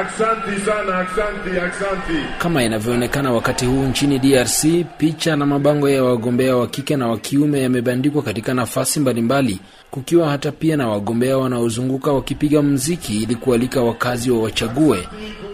[0.00, 2.12] Aksanti sana, aksanti, aksanti.
[2.38, 4.64] Kama inavyoonekana wakati huu nchini DRC,
[4.98, 10.30] picha na mabango ya wagombea wa kike na wa kiume yamebandikwa katika nafasi mbalimbali, kukiwa
[10.30, 15.08] hata pia na wagombea wanaozunguka wakipiga mziki ili kualika wakazi wa wachague.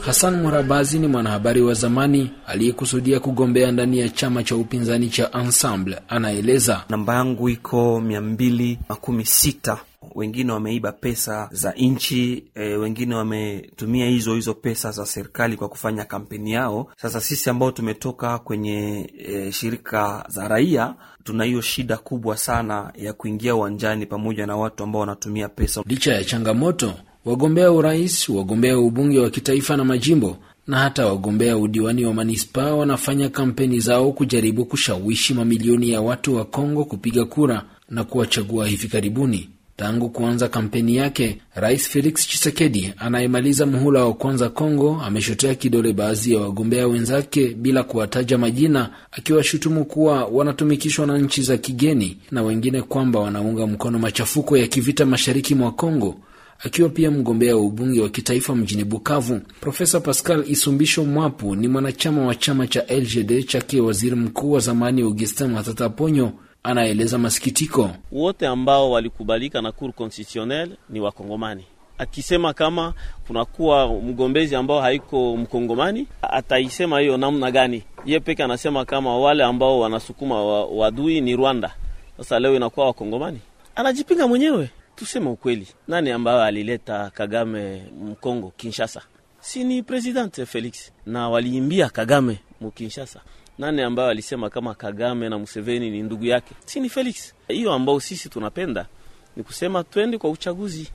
[0.00, 5.98] Hassan Murabazi ni mwanahabari wa zamani aliyekusudia kugombea ndani ya chama cha upinzani cha Ensemble.
[6.08, 9.78] Anaeleza, namba yangu iko mia mbili makumi sita
[10.20, 16.04] wengine wameiba pesa za nchi e, wengine wametumia hizo hizo pesa za serikali kwa kufanya
[16.04, 16.92] kampeni yao.
[16.96, 23.12] Sasa sisi ambao tumetoka kwenye e, shirika za raia tuna hiyo shida kubwa sana ya
[23.12, 25.82] kuingia uwanjani pamoja na watu ambao wanatumia pesa.
[25.86, 32.04] Licha ya changamoto, wagombea urais, wagombea ubunge wa kitaifa na majimbo na hata wagombea udiwani
[32.04, 38.04] wa manispaa wanafanya kampeni zao kujaribu kushawishi mamilioni ya watu wa Kongo kupiga kura na
[38.04, 39.48] kuwachagua hivi karibuni.
[39.80, 46.32] Tangu kuanza kampeni yake, Rais Felix Tshisekedi anayemaliza muhula wa kwanza Kongo ameshotea kidole baadhi
[46.34, 52.82] ya wagombea wenzake bila kuwataja majina, akiwashutumu kuwa wanatumikishwa na nchi za kigeni na wengine
[52.82, 56.14] kwamba wanaunga mkono machafuko ya kivita mashariki mwa Kongo.
[56.64, 62.26] Akiwa pia mgombea wa ubunge wa kitaifa mjini Bukavu, Profesa Pascal Isumbisho Mwapu ni mwanachama
[62.26, 66.32] wa chama cha LGD chake waziri mkuu wa zamani Augustin Matata Ponyo
[66.62, 67.90] anaeleza masikitiko.
[68.12, 71.64] Wote ambao walikubalika na Cour Constitutionnelle ni Wakongomani.
[71.98, 72.94] Akisema kama
[73.26, 77.82] kunakuwa mgombezi ambao haiko Mkongomani, ataisema hiyo namna gani?
[78.04, 81.74] Ye peke anasema kama wale ambao wanasukuma wadui ni Rwanda.
[82.16, 83.40] Sasa leo inakuwa Wakongomani,
[83.74, 84.70] anajipinga mwenyewe.
[84.96, 89.02] Tuseme ukweli, nani ambayo alileta Kagame Mkongo Kinshasa?
[89.40, 93.20] Si ni President Felix, na waliimbia Kagame Mukinshasa
[93.60, 96.54] nani ambayo alisema kama Kagame na Museveni ni ndugu yake?
[96.64, 97.34] Si ni Felix.
[97.48, 98.86] Hiyo ambao sisi tunapenda
[99.36, 100.90] ni kusema twende kwa uchaguzi.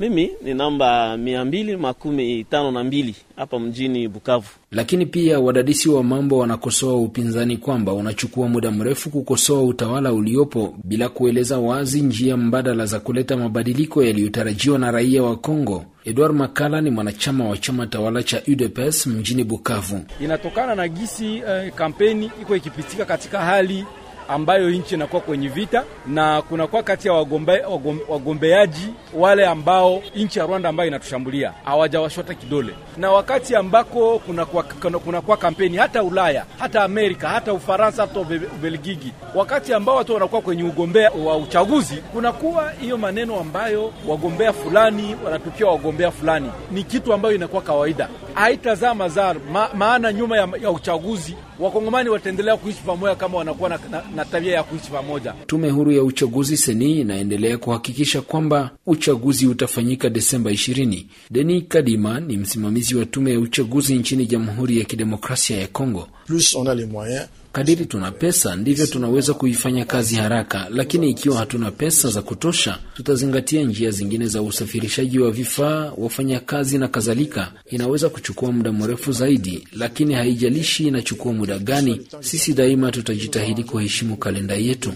[0.00, 4.48] Mimi ni namba mia mbili makumi tano na mbili hapa mjini Bukavu.
[4.70, 11.08] Lakini pia wadadisi wa mambo wanakosoa upinzani kwamba unachukua muda mrefu kukosoa utawala uliopo bila
[11.08, 15.84] kueleza wazi njia mbadala za kuleta mabadiliko yaliyotarajiwa na raia wa Kongo.
[16.04, 20.00] Edward Makala ni mwanachama wa chama tawala cha UDPS mjini Bukavu.
[20.20, 23.84] Inatokana na gisi eh, kampeni iko ikipitika katika hali
[24.30, 30.38] ambayo nchi inakuwa kwenye vita na kunakuwa kati ya wagombe, wagombe, wagombeaji wale ambao nchi
[30.38, 31.52] ya Rwanda ambayo inatushambulia.
[31.64, 34.62] Hawajawashota kidole, na wakati ambako kunakuwa
[35.00, 40.62] kuna kampeni hata Ulaya hata Amerika hata Ufaransa hata Ubelgiji, wakati ambao watu wanakuwa kwenye
[40.64, 47.34] ugombea wa uchaguzi, kunakuwa hiyo maneno ambayo wagombea fulani wanatukia wagombea fulani, ni kitu ambayo
[47.34, 53.38] inakuwa kawaida, haitazaa mazaa ma, maana nyuma ya, ya uchaguzi wakongomani wataendelea kuishi pamoja kama
[53.38, 55.34] wanakuwa na, na, na tabia ya kuishi pamoja.
[55.46, 61.04] Tume huru ya uchaguzi seni inaendelea kuhakikisha kwamba uchaguzi utafanyika Desemba 20.
[61.30, 66.08] Deni Kadima ni msimamizi wa tume ya uchaguzi nchini Jamhuri ya Kidemokrasia ya Kongo.
[66.26, 71.36] Plus on a les moyens Kadiri tuna pesa ndivyo tunaweza kuifanya kazi haraka, lakini ikiwa
[71.36, 77.52] hatuna pesa za kutosha, tutazingatia njia zingine za usafirishaji wa vifaa, wafanyakazi na kadhalika.
[77.70, 84.54] Inaweza kuchukua muda mrefu zaidi, lakini haijalishi inachukua muda gani, sisi daima tutajitahidi kuheshimu kalenda
[84.54, 84.92] yetu.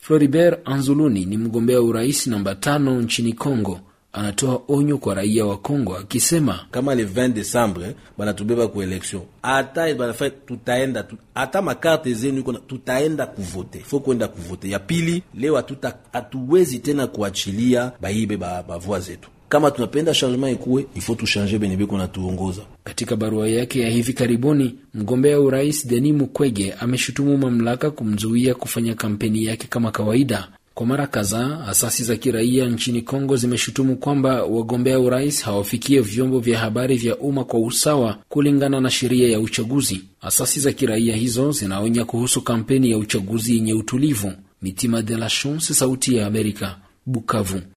[0.00, 3.80] Floribert Anzuluni ni mgombea urais namba tano nchini Kongo.
[4.16, 9.94] Anatoa onyo kwa raia wa Kongo akisema kama le 20 Desembre banatubeba ku election hata
[9.94, 11.04] banafai tutaenda
[11.34, 14.70] hata makarte zenu iko tutaenda kuvote, fo kwenda kuvote.
[14.70, 15.64] Ya pili leo
[16.12, 21.98] hatuwezi tena kuachilia baibe bavua ba zetu kama tunapenda changement ikuwe ifo tushanje benye biko
[21.98, 22.62] na tuongoza.
[22.84, 29.44] Katika barua yake ya hivi karibuni, mgombea urais Denis Mukwege ameshutumu mamlaka kumzuia kufanya kampeni
[29.44, 30.48] yake kama kawaida.
[30.76, 36.58] Kwa mara kadhaa asasi za kiraia nchini Kongo zimeshutumu kwamba wagombea urais hawafikie vyombo vya
[36.58, 40.02] habari vya umma kwa usawa kulingana na sheria ya uchaguzi.
[40.20, 44.32] Asasi za kiraia hizo zinaonya kuhusu kampeni ya uchaguzi yenye utulivu.
[44.62, 46.76] Mitima de la Chance, Sauti ya Amerika,
[47.06, 47.60] Bukavu.